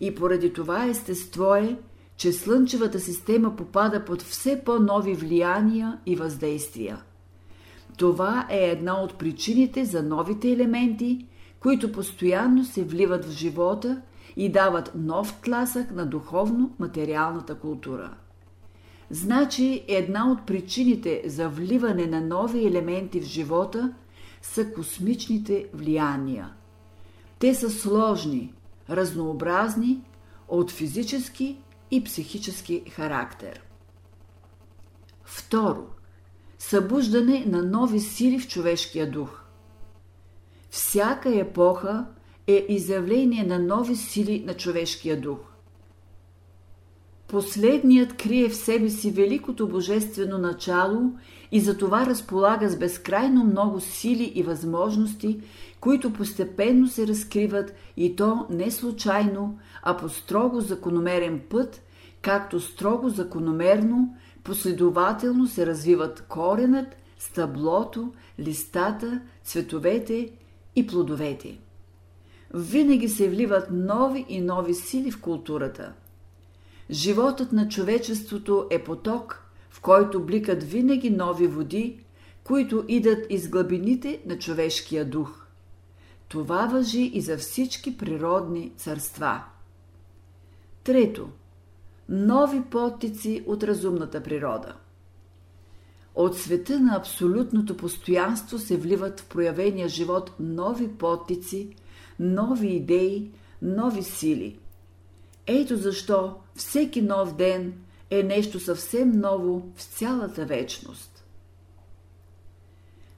И 0.00 0.14
поради 0.14 0.52
това 0.52 0.86
естество 0.86 1.54
е, 1.54 1.76
че 2.16 2.32
Слънчевата 2.32 3.00
система 3.00 3.56
попада 3.56 4.04
под 4.04 4.22
все 4.22 4.62
по-нови 4.64 5.14
влияния 5.14 5.98
и 6.06 6.16
въздействия. 6.16 7.02
Това 7.96 8.46
е 8.50 8.58
една 8.58 9.02
от 9.02 9.14
причините 9.14 9.84
за 9.84 10.02
новите 10.02 10.50
елементи, 10.50 11.26
които 11.60 11.92
постоянно 11.92 12.64
се 12.64 12.84
вливат 12.84 13.24
в 13.24 13.30
живота 13.30 14.02
и 14.36 14.52
дават 14.52 14.92
нов 14.94 15.40
тласък 15.44 15.90
на 15.90 16.06
духовно-материалната 16.06 17.54
култура. 17.54 18.14
Значи 19.10 19.84
една 19.88 20.32
от 20.32 20.46
причините 20.46 21.22
за 21.26 21.48
вливане 21.48 22.06
на 22.06 22.20
нови 22.20 22.66
елементи 22.66 23.20
в 23.20 23.24
живота 23.24 23.92
са 24.42 24.72
космичните 24.72 25.66
влияния. 25.74 26.52
Те 27.38 27.54
са 27.54 27.70
сложни, 27.70 28.54
разнообразни, 28.90 30.00
от 30.48 30.70
физически 30.70 31.58
и 31.90 32.04
психически 32.04 32.90
характер. 32.90 33.62
Второ. 35.24 35.86
Събуждане 36.58 37.44
на 37.46 37.62
нови 37.62 38.00
сили 38.00 38.38
в 38.38 38.48
човешкия 38.48 39.10
дух. 39.10 39.42
Всяка 40.70 41.38
епоха 41.38 42.06
е 42.46 42.66
изявление 42.68 43.44
на 43.44 43.58
нови 43.58 43.96
сили 43.96 44.44
на 44.46 44.54
човешкия 44.54 45.20
дух. 45.20 45.38
Последният 47.28 48.16
крие 48.16 48.48
в 48.48 48.56
себе 48.56 48.90
си 48.90 49.10
великото 49.10 49.68
божествено 49.68 50.38
начало 50.38 51.12
и 51.52 51.60
затова 51.60 52.06
разполага 52.06 52.68
с 52.68 52.76
безкрайно 52.76 53.44
много 53.44 53.80
сили 53.80 54.32
и 54.34 54.42
възможности, 54.42 55.40
които 55.80 56.12
постепенно 56.12 56.88
се 56.88 57.06
разкриват 57.06 57.74
и 57.96 58.16
то 58.16 58.46
не 58.50 58.70
случайно, 58.70 59.58
а 59.82 59.96
по 59.96 60.08
строго 60.08 60.60
закономерен 60.60 61.40
път, 61.50 61.82
както 62.22 62.60
строго 62.60 63.08
закономерно, 63.08 64.16
последователно 64.44 65.46
се 65.46 65.66
развиват 65.66 66.24
коренът, 66.28 66.96
стъблото, 67.18 68.12
листата, 68.38 69.20
цветовете 69.44 70.30
и 70.76 70.86
плодовете. 70.86 71.58
Винаги 72.54 73.08
се 73.08 73.28
вливат 73.28 73.68
нови 73.70 74.26
и 74.28 74.40
нови 74.40 74.74
сили 74.74 75.10
в 75.10 75.20
културата. 75.20 75.92
Животът 76.90 77.52
на 77.52 77.68
човечеството 77.68 78.66
е 78.70 78.84
поток, 78.84 79.42
в 79.70 79.80
който 79.80 80.24
бликат 80.24 80.62
винаги 80.62 81.10
нови 81.10 81.46
води, 81.46 82.00
които 82.44 82.84
идат 82.88 83.26
из 83.30 83.48
глъбините 83.48 84.20
на 84.26 84.38
човешкия 84.38 85.04
дух. 85.04 85.46
Това 86.28 86.66
въжи 86.66 87.10
и 87.14 87.20
за 87.20 87.38
всички 87.38 87.98
природни 87.98 88.72
царства. 88.76 89.42
Трето. 90.84 91.28
Нови 92.08 92.62
подтици 92.62 93.44
от 93.46 93.62
разумната 93.62 94.22
природа. 94.22 94.74
От 96.14 96.38
света 96.38 96.80
на 96.80 96.96
абсолютното 96.96 97.76
постоянство 97.76 98.58
се 98.58 98.76
вливат 98.76 99.20
в 99.20 99.28
проявения 99.28 99.88
живот 99.88 100.32
нови 100.40 100.88
подтици, 100.88 101.76
нови 102.18 102.68
идеи, 102.68 103.30
нови 103.62 104.02
сили. 104.02 104.58
Ето 105.46 105.76
защо 105.76 106.36
всеки 106.54 107.02
нов 107.02 107.36
ден 107.36 107.74
е 108.10 108.22
нещо 108.22 108.60
съвсем 108.60 109.10
ново 109.10 109.72
в 109.76 109.82
цялата 109.82 110.46
вечност. 110.46 111.24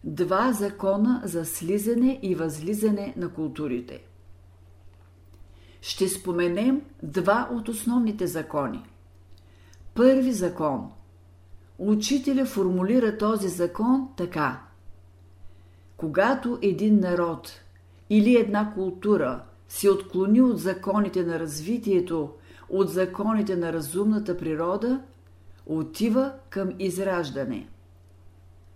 Два 0.04 0.52
закона 0.52 1.22
за 1.24 1.44
слизане 1.44 2.18
и 2.22 2.34
възлизане 2.34 3.14
на 3.16 3.28
културите. 3.28 4.02
Ще 5.80 6.08
споменем 6.08 6.82
два 7.02 7.48
от 7.52 7.68
основните 7.68 8.26
закони. 8.26 8.84
Първи 9.94 10.32
закон. 10.32 10.90
Учителя 11.78 12.46
формулира 12.46 13.18
този 13.18 13.48
закон 13.48 14.08
така. 14.16 14.62
Когато 15.96 16.58
един 16.62 17.00
народ 17.00 17.60
или 18.10 18.36
една 18.36 18.74
култура 18.74 19.42
се 19.68 19.90
отклони 19.90 20.40
от 20.40 20.58
законите 20.58 21.22
на 21.22 21.38
развитието, 21.38 22.30
от 22.68 22.88
законите 22.88 23.56
на 23.56 23.72
разумната 23.72 24.36
природа, 24.36 25.00
отива 25.66 26.32
към 26.50 26.72
израждане. 26.78 27.68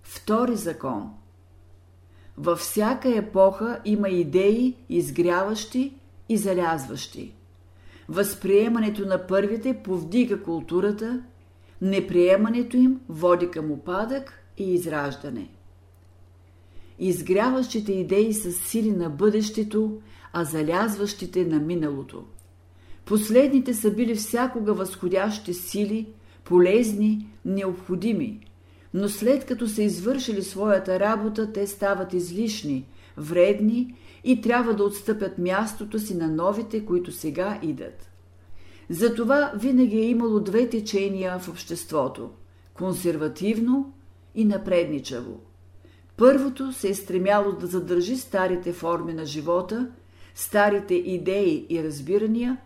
Втори 0.03 0.57
закон. 0.57 1.11
Във 2.39 2.59
всяка 2.59 3.17
епоха 3.17 3.81
има 3.85 4.09
идеи, 4.09 4.77
изгряващи 4.89 5.95
и 6.29 6.37
залязващи. 6.37 7.35
Възприемането 8.09 9.07
на 9.07 9.27
първите 9.27 9.83
повдига 9.83 10.43
културата, 10.43 11.23
неприемането 11.83 12.77
им 12.77 13.01
води 13.09 13.51
към 13.51 13.71
опадък 13.71 14.45
и 14.59 14.75
израждане. 14.75 15.49
Изгряващите 16.99 17.93
идеи 17.93 18.35
са 18.35 18.53
сили 18.53 18.91
на 18.91 19.11
бъдещето, 19.11 20.01
а 20.33 20.45
залязващите 20.45 21.45
на 21.45 21.59
миналото. 21.59 22.25
Последните 23.05 23.75
са 23.75 23.91
били 23.91 24.15
всякога 24.15 24.75
възходящи 24.75 25.55
сили, 25.55 26.07
полезни, 26.45 27.27
необходими, 27.45 28.41
но 28.95 29.09
след 29.09 29.47
като 29.47 29.69
са 29.69 29.83
извършили 29.83 30.43
своята 30.43 31.01
работа, 31.01 31.53
те 31.53 31.67
стават 31.67 32.13
излишни, 32.13 32.87
вредни 33.17 33.95
и 34.25 34.41
трябва 34.41 34.75
да 34.75 34.85
отстъпят 34.85 35.39
мястото 35.39 35.99
си 35.99 36.17
на 36.17 36.29
новите, 36.29 36.85
които 36.87 37.13
сега 37.13 37.59
идат. 37.63 38.11
Затова 38.91 39.53
винаги 39.57 39.99
е 39.99 40.09
имало 40.09 40.41
две 40.41 40.69
течения 40.69 41.39
в 41.39 41.49
обществото– 41.49 42.31
консервативно 42.75 43.93
и 44.35 44.45
напредничаво. 44.45 45.41
Първото 46.23 46.73
се 46.73 46.89
е 46.89 46.95
стремяло 46.95 47.53
да 47.53 47.67
задържи 47.67 48.17
старите 48.17 48.73
форми 48.73 49.13
на 49.15 49.27
живота, 49.27 49.89
старите 50.35 50.95
идеи 50.95 51.67
и 51.69 51.85
разбирания, 51.85 52.57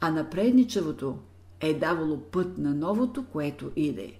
а 0.00 0.10
напредничавото 0.10 1.18
е 1.60 1.74
давало 1.74 2.18
път 2.18 2.58
на 2.58 2.74
новото, 2.74 3.24
което 3.32 3.70
иде. 3.76 4.12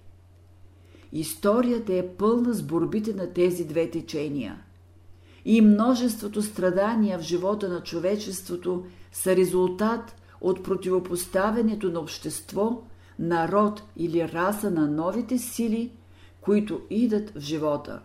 Историята 1.13 1.95
е 1.95 2.09
пълна 2.09 2.55
с 2.55 2.63
борбите 2.63 3.15
на 3.15 3.33
тези 3.33 3.65
две 3.65 3.91
течения– 3.91 4.59
и 5.45 5.61
множеството 5.61 6.43
страдания 6.43 7.19
в 7.19 7.23
живота 7.23 7.69
на 7.69 7.83
човечеството 7.83 8.85
са 9.13 9.37
резултат 9.37 10.17
от 10.41 10.65
противопоставянето 10.65 11.91
на 11.91 12.01
общество, 12.01 12.83
народ 13.19 13.83
или 13.97 14.29
раса 14.29 14.71
на 14.71 14.89
новите 14.89 15.39
сили, 15.39 15.93
които 16.41 16.81
идат 16.91 17.31
в 17.31 17.41
живота. 17.41 18.01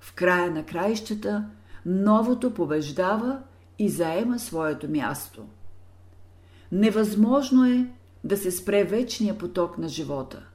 В 0.00 0.14
края 0.14 0.50
на 0.50 0.66
краищата 0.66 1.50
новото 1.86 2.54
побеждава 2.54 3.42
и 3.78 3.88
заема 3.88 4.38
своето 4.38 4.90
място. 4.90 5.46
Невъзможно 6.72 7.64
е 7.64 7.90
да 8.24 8.36
се 8.36 8.50
спре 8.50 8.84
вечния 8.84 9.38
поток 9.38 9.78
на 9.78 9.88
живота. 9.88 10.46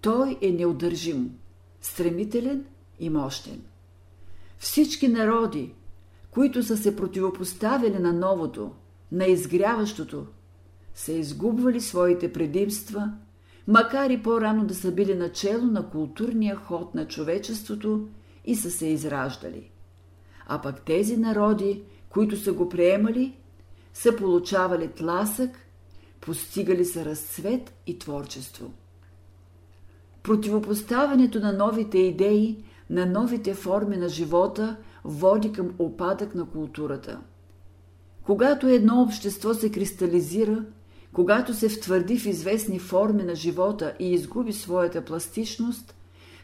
Той 0.00 0.38
е 0.42 0.50
неудържим, 0.50 1.30
стремителен 1.80 2.64
и 2.98 3.10
мощен. 3.10 3.62
Всички 4.58 5.08
народи, 5.08 5.74
които 6.30 6.62
са 6.62 6.76
се 6.76 6.96
противопоставили 6.96 7.98
на 7.98 8.12
новото, 8.12 8.70
на 9.12 9.24
изгряващото, 9.24 10.26
са 10.94 11.12
изгубвали 11.12 11.80
своите 11.80 12.32
предимства, 12.32 13.12
макар 13.68 14.10
и 14.10 14.22
по-рано 14.22 14.66
да 14.66 14.74
са 14.74 14.92
били 14.92 15.14
начало 15.14 15.64
на 15.64 15.90
културния 15.90 16.56
ход 16.56 16.94
на 16.94 17.08
човечеството 17.08 18.08
и 18.44 18.56
са 18.56 18.70
се 18.70 18.86
израждали. 18.86 19.70
А 20.46 20.62
пък 20.62 20.84
тези 20.84 21.16
народи, 21.16 21.82
които 22.08 22.36
са 22.36 22.52
го 22.52 22.68
приемали, 22.68 23.36
са 23.94 24.16
получавали 24.16 24.88
тласък, 24.88 25.50
постигали 26.20 26.84
са 26.84 27.04
разцвет 27.04 27.74
и 27.86 27.98
творчество. 27.98 28.72
Противопоставянето 30.22 31.40
на 31.40 31.52
новите 31.52 31.98
идеи 31.98 32.64
на 32.90 33.06
новите 33.06 33.54
форми 33.54 33.96
на 33.96 34.08
живота 34.08 34.76
води 35.04 35.52
към 35.52 35.74
опадък 35.78 36.34
на 36.34 36.46
културата. 36.46 37.20
Когато 38.22 38.68
едно 38.68 39.02
общество 39.02 39.54
се 39.54 39.72
кристализира, 39.72 40.64
когато 41.12 41.54
се 41.54 41.68
втвърди 41.68 42.18
в 42.18 42.26
известни 42.26 42.78
форми 42.78 43.22
на 43.22 43.34
живота 43.34 43.94
и 43.98 44.12
изгуби 44.12 44.52
своята 44.52 45.04
пластичност, 45.04 45.94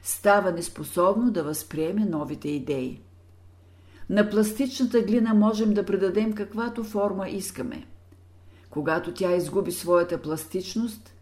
става 0.09 0.53
неспособно 0.53 1.31
да 1.31 1.43
възприеме 1.43 2.05
новите 2.05 2.49
идеи. 2.49 3.01
На 4.11 4.31
пластичната 4.31 5.01
глина 5.01 5.35
можем 5.35 5.75
да 5.75 5.85
предадем 5.85 6.33
каквато 6.33 6.85
форма 6.85 7.29
искаме. 7.29 7.87
Когато 8.71 9.15
тя 9.15 9.37
изгуби 9.37 9.73
своята 9.73 10.23
пластичност, 10.23 11.15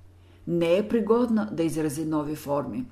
не 0.46 0.76
е 0.76 0.88
пригодна 0.88 1.48
да 1.52 1.62
изрази 1.62 2.04
нови 2.04 2.36
форми. 2.36 2.86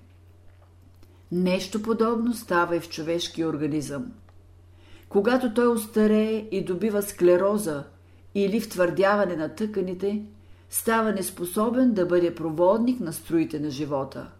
Нещо 1.32 1.82
подобно 1.82 2.34
става 2.34 2.76
и 2.76 2.80
в 2.80 2.88
човешкия 2.88 3.48
организъм. 3.48 4.12
Когато 5.08 5.54
той 5.54 5.66
остарее 5.66 6.48
и 6.50 6.64
добива 6.64 7.02
склероза 7.02 7.84
или 8.34 8.60
втвърдяване 8.60 9.36
на 9.36 9.54
тъканите, 9.54 10.24
става 10.70 11.12
неспособен 11.12 11.92
да 11.92 12.06
бъде 12.06 12.34
проводник 12.34 13.00
на 13.00 13.12
струите 13.12 13.60
на 13.60 13.70
живота. 13.70 14.30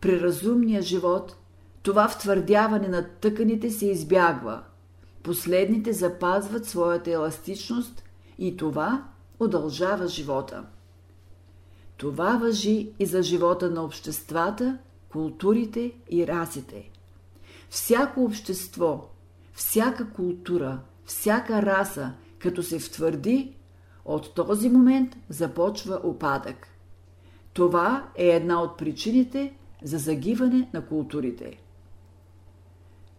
При 0.00 0.20
разумния 0.20 0.82
живот 0.82 1.36
това 1.82 2.08
втвърдяване 2.08 2.88
на 2.88 3.08
тъканите 3.08 3.70
се 3.70 3.86
избягва. 3.86 4.62
Последните 5.22 5.92
запазват 5.92 6.66
своята 6.66 7.10
еластичност 7.10 8.04
и 8.38 8.56
това 8.56 9.04
удължава 9.40 10.08
живота. 10.08 10.64
Това 11.96 12.36
въжи 12.36 12.92
и 12.98 13.06
за 13.06 13.22
живота 13.22 13.70
на 13.70 13.84
обществата 13.84 14.78
културите 15.08 15.92
и 16.10 16.26
расите. 16.26 16.90
Всяко 17.70 18.24
общество, 18.24 19.08
всяка 19.52 20.10
култура, 20.10 20.80
всяка 21.04 21.62
раса, 21.62 22.12
като 22.38 22.62
се 22.62 22.78
втвърди, 22.78 23.54
от 24.04 24.34
този 24.34 24.68
момент 24.68 25.16
започва 25.28 26.00
опадък. 26.04 26.68
Това 27.52 28.08
е 28.14 28.26
една 28.26 28.62
от 28.62 28.78
причините 28.78 29.54
за 29.82 29.98
загиване 29.98 30.68
на 30.74 30.86
културите. 30.86 31.62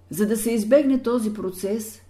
За 0.09 0.27
да 0.27 0.37
се 0.37 0.51
избегне 0.51 1.01
този 1.01 1.33
процес, 1.33 2.01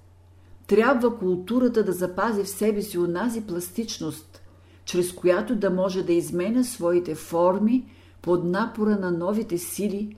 трябва 0.68 1.18
културата 1.18 1.84
да 1.84 1.92
запази 1.92 2.44
в 2.44 2.50
себе 2.50 2.82
си 2.82 2.98
онази 2.98 3.42
пластичност, 3.42 4.42
чрез 4.86 5.14
която 5.14 5.56
да 5.56 5.70
може 5.70 6.04
да 6.04 6.14
изменя 6.14 6.64
своите 6.64 7.16
форми 7.16 7.86
под 8.22 8.44
напора 8.44 8.96
на 8.96 9.12
новите 9.12 9.58
сили, 9.58 10.16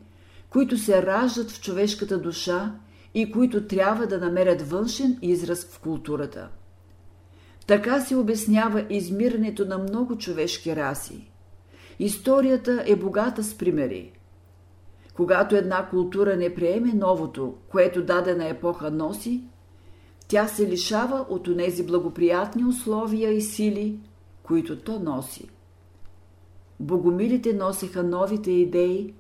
които 0.49 0.77
се 0.77 1.03
раждат 1.03 1.51
в 1.51 1.61
човешката 1.61 2.17
душа 2.17 2.75
и 3.13 3.31
които 3.31 3.67
трябва 3.67 4.07
да 4.07 4.17
намерят 4.17 4.61
външен 4.61 5.17
израз 5.21 5.65
в 5.65 5.79
културата. 5.79 6.49
Така 7.67 8.01
се 8.01 8.15
обяснява 8.15 8.85
измирането 8.89 9.65
на 9.65 9.77
много 9.77 10.17
човешки 10.17 10.75
раси. 10.75 11.31
Историята 11.99 12.83
е 12.87 12.95
богата 12.95 13.43
с 13.43 13.57
примери. 13.57 14.11
Когато 15.13 15.55
една 15.55 15.89
култура 15.89 16.35
не 16.35 16.55
приеме 16.55 16.93
новото, 16.93 17.53
което 17.69 18.03
дадена 18.03 18.47
епоха 18.47 18.91
носи, 18.91 19.43
тя 20.27 20.47
се 20.47 20.67
лишава 20.67 21.25
от 21.29 21.47
онези 21.47 21.85
благоприятни 21.85 22.65
условия 22.65 23.31
и 23.31 23.41
сили, 23.41 23.99
които 24.43 24.79
то 24.79 24.99
носи. 24.99 25.49
Богомилите 26.79 27.53
носеха 27.53 28.03
новите 28.03 28.51
идеи, 28.51 29.13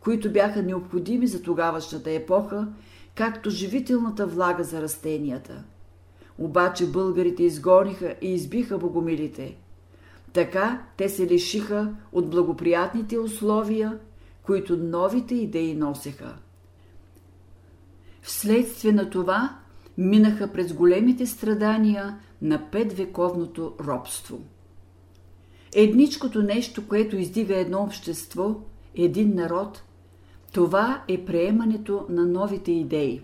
които 0.00 0.32
бяха 0.32 0.62
необходими 0.62 1.26
за 1.26 1.42
тогавашната 1.42 2.10
епоха, 2.10 2.68
както 3.14 3.50
живителната 3.50 4.26
влага 4.26 4.64
за 4.64 4.82
растенията. 4.82 5.64
Обаче 6.38 6.86
българите 6.86 7.42
изгониха 7.42 8.14
и 8.22 8.34
избиха 8.34 8.78
богомилите. 8.78 9.56
Така 10.32 10.82
те 10.96 11.08
се 11.08 11.26
лишиха 11.26 11.94
от 12.12 12.30
благоприятните 12.30 13.18
условия, 13.18 13.98
които 14.42 14.76
новите 14.76 15.34
идеи 15.34 15.74
носеха. 15.74 16.34
Вследствие 18.22 18.92
на 18.92 19.10
това 19.10 19.58
минаха 19.98 20.52
през 20.52 20.72
големите 20.72 21.26
страдания 21.26 22.18
на 22.42 22.70
петвековното 22.70 23.74
робство. 23.80 24.40
Едничкото 25.74 26.42
нещо, 26.42 26.88
което 26.88 27.16
издига 27.16 27.56
едно 27.56 27.82
общество, 27.82 28.54
един 28.94 29.34
народ, 29.34 29.82
това 30.52 31.04
е 31.08 31.24
приемането 31.24 32.06
на 32.08 32.26
новите 32.26 32.72
идеи. 32.72 33.20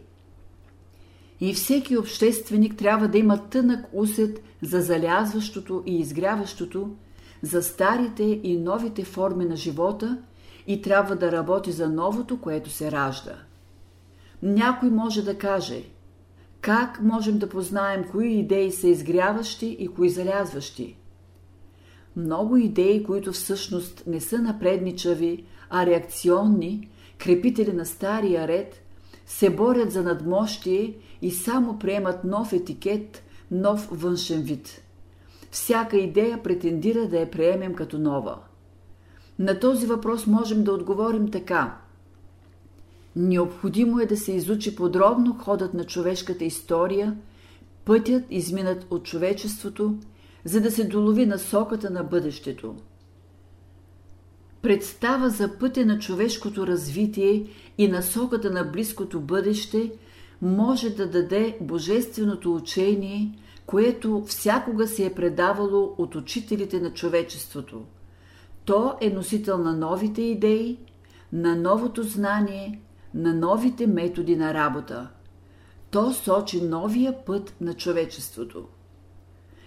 И 1.40 1.54
всеки 1.54 1.96
общественик 1.96 2.76
трябва 2.76 3.08
да 3.08 3.18
има 3.18 3.48
тънък 3.48 3.86
усет 3.92 4.42
за 4.62 4.80
залязващото 4.80 5.82
и 5.86 6.00
изгряващото, 6.00 6.90
за 7.42 7.62
старите 7.62 8.40
и 8.42 8.56
новите 8.56 9.04
форми 9.04 9.44
на 9.44 9.56
живота 9.56 10.18
и 10.68 10.82
трябва 10.82 11.16
да 11.16 11.32
работи 11.32 11.72
за 11.72 11.88
новото, 11.88 12.40
което 12.40 12.70
се 12.70 12.92
ражда. 12.92 13.34
Някой 14.42 14.90
може 14.90 15.22
да 15.22 15.38
каже– 15.38 15.82
как 16.60 17.02
можем 17.02 17.38
да 17.38 17.48
познаем 17.48 18.04
кои 18.10 18.32
идеи 18.32 18.72
са 18.72 18.88
изгряващи 18.88 19.76
и 19.78 19.88
кои 19.88 20.10
залязващи? 20.10 20.96
Много 22.16 22.56
идеи, 22.56 23.04
които 23.04 23.32
всъщност 23.32 24.02
не 24.06 24.20
са 24.20 24.38
напредничави, 24.38 25.44
а 25.70 25.86
реакционни, 25.86 26.90
крепители 27.18 27.72
на 27.72 27.86
стария 27.86 28.48
ред, 28.48 28.82
се 29.26 29.50
борят 29.50 29.92
за 29.92 30.02
надмощие 30.02 30.94
и 31.22 31.30
само 31.30 31.78
приемат 31.78 32.24
нов 32.24 32.52
етикет, 32.52 33.22
нов 33.50 33.88
външен 33.90 34.42
вид. 34.42 34.82
Всяка 35.50 35.96
идея 35.96 36.42
претендира 36.42 37.08
да 37.08 37.18
я 37.20 37.30
приемем 37.30 37.74
като 37.74 37.98
нова. 37.98 38.38
На 39.38 39.60
този 39.60 39.86
въпрос 39.86 40.26
можем 40.26 40.64
да 40.64 40.72
отговорим 40.72 41.30
така– 41.30 41.76
Необходимо 43.20 44.00
е 44.00 44.06
да 44.06 44.16
се 44.16 44.32
изучи 44.32 44.76
подробно 44.76 45.34
ходът 45.34 45.74
на 45.74 45.84
човешката 45.84 46.44
история, 46.44 47.16
пътят 47.84 48.24
изминат 48.30 48.86
от 48.90 49.04
човечеството, 49.04 49.94
за 50.44 50.60
да 50.60 50.70
се 50.70 50.84
долови 50.84 51.26
насоката 51.26 51.90
на 51.90 52.04
бъдещето. 52.04 52.76
Представа 54.62 55.30
за 55.30 55.58
пътя 55.58 55.86
на 55.86 55.98
човешкото 55.98 56.66
развитие 56.66 57.46
и 57.78 57.88
насоката 57.88 58.50
на 58.50 58.64
близкото 58.64 59.20
бъдеще 59.20 59.92
може 60.42 60.90
да 60.90 61.10
даде 61.10 61.58
божественото 61.60 62.54
учение, 62.54 63.38
което 63.66 64.24
всякога 64.26 64.86
се 64.86 65.06
е 65.06 65.14
предавало 65.14 65.94
от 65.98 66.14
учителите 66.14 66.80
на 66.80 66.92
човечеството. 66.92 67.82
То 68.68 68.96
е 69.00 69.10
носител 69.10 69.58
на 69.58 69.76
новите 69.76 70.22
идеи, 70.22 70.78
на 71.32 71.56
новото 71.56 72.02
знание, 72.02 72.80
на 73.14 73.34
новите 73.34 73.86
методи 73.86 74.36
на 74.36 74.54
работа. 74.54 75.08
То 75.90 76.12
сочи 76.12 76.62
новия 76.62 77.24
път 77.24 77.54
на 77.60 77.74
човечеството. 77.74 78.66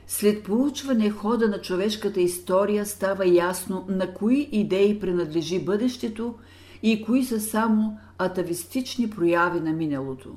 След 0.08 0.44
проучване 0.44 1.10
хода 1.10 1.48
на 1.48 1.62
човешката 1.62 2.22
история 2.22 2.86
става 2.86 3.28
ясно 3.28 3.86
на 3.90 4.14
кои 4.14 4.50
идеи 4.52 5.00
принадлежи 5.00 5.66
бъдещето 5.66 6.36
и 6.84 7.04
кои 7.06 7.26
са 7.26 7.40
само 7.40 7.98
атавистични 8.18 9.10
прояви 9.10 9.60
на 9.60 9.74
миналото. 9.74 10.30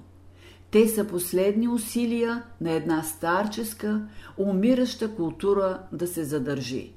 Те 0.70 0.88
са 0.88 1.06
последни 1.06 1.68
усилия 1.68 2.42
на 2.60 2.72
една 2.72 3.02
старческа, 3.02 4.08
умираща 4.38 5.14
култура 5.14 5.78
да 5.92 6.06
се 6.06 6.24
задържи. 6.24 6.94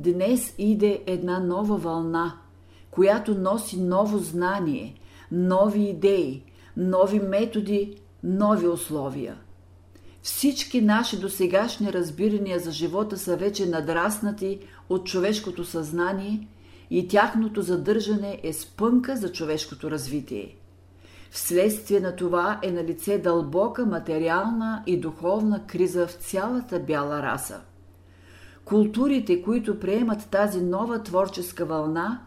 Днес 0.00 0.54
иде 0.58 1.02
една 1.06 1.38
нова 1.38 1.76
вълна– 1.76 2.38
която 2.90 3.34
носи 3.34 3.80
ново 3.80 4.18
знание, 4.18 4.94
нови 5.32 5.82
идеи, 5.82 6.42
нови 6.76 7.20
методи, 7.20 7.96
нови 8.22 8.68
условия. 8.68 9.36
Всички 10.22 10.80
наши 10.80 11.20
досегашни 11.20 11.92
разбирания 11.92 12.58
за 12.58 12.70
живота 12.70 13.18
са 13.18 13.36
вече 13.36 13.66
надраснати 13.66 14.58
от 14.88 15.06
човешкото 15.06 15.64
съзнание 15.64 16.48
и 16.90 17.08
тяхното 17.08 17.62
задържане 17.62 18.40
е 18.42 18.52
спънка 18.52 19.16
за 19.16 19.32
човешкото 19.32 19.90
развитие. 19.90 20.56
Вследствие 21.30 22.00
на 22.00 22.16
това 22.16 22.60
е 22.62 22.70
на 22.70 22.84
лице 22.84 23.18
дълбока 23.18 23.86
материална 23.86 24.82
и 24.86 25.00
духовна 25.00 25.66
криза 25.66 26.06
в 26.06 26.12
цялата 26.12 26.78
бяла 26.78 27.22
раса. 27.22 27.60
Културите, 28.68 29.42
които 29.42 29.80
приемат 29.80 30.30
тази 30.30 30.60
нова 30.60 31.02
творческа 31.02 31.64
вълна, 31.64 32.26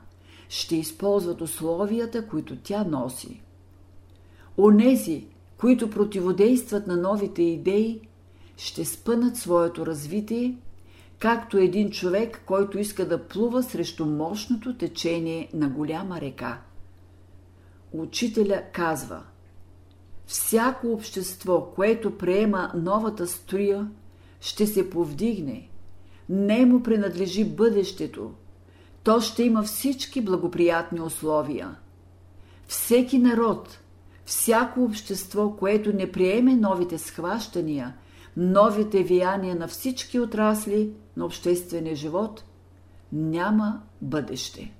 ще 0.49 0.75
използват 0.75 1.41
условията, 1.41 2.27
които 2.27 2.55
тя 2.63 2.83
носи. 2.83 3.41
Онези, 4.57 5.27
които 5.57 5.89
противодействат 5.89 6.87
на 6.87 6.97
новите 6.97 7.41
идеи, 7.41 8.01
ще 8.57 8.85
спънат 8.85 9.37
своето 9.37 9.85
развитие, 9.85 10.57
както 11.19 11.57
един 11.57 11.91
човек, 11.91 12.41
който 12.45 12.79
иска 12.79 13.07
да 13.07 13.27
плува 13.27 13.63
срещу 13.63 14.05
мощното 14.05 14.77
течение 14.77 15.49
на 15.53 15.69
голяма 15.69 16.21
река. 16.21 16.61
Учителя 17.91 18.63
казва 18.73 19.23
Всяко 20.25 20.87
общество, 20.87 21.71
което 21.75 22.17
приема 22.17 22.71
новата 22.75 23.27
струя, 23.27 23.87
ще 24.39 24.67
се 24.67 24.89
повдигне. 24.89 25.70
Не 26.29 26.65
му 26.65 26.83
принадлежи 26.83 27.45
бъдещето, 27.45 28.31
то 29.03 29.21
ще 29.21 29.43
има 29.43 29.63
всички 29.63 30.21
благоприятни 30.21 31.01
условия. 31.01 31.75
Всеки 32.67 33.19
народ, 33.19 33.79
всяко 34.25 34.83
общество, 34.83 35.55
което 35.59 35.93
не 35.93 36.11
приеме 36.11 36.55
новите 36.55 36.97
схващания, 36.97 37.95
новите 38.37 39.03
вияния 39.03 39.55
на 39.55 39.67
всички 39.67 40.19
отрасли 40.19 40.93
на 41.17 41.25
обществения 41.25 41.95
живот, 41.95 42.43
няма 43.11 43.81
бъдеще. 44.01 44.73